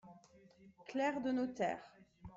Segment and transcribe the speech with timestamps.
[0.87, 1.85] clerc de notaire.